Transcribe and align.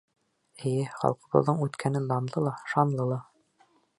Эйе, 0.69 0.85
халҡыбыҙҙың 1.01 1.61
үткәне 1.67 2.03
данлы 2.13 2.45
ла, 2.47 2.57
шанлы 2.75 3.09
ла. 3.13 3.21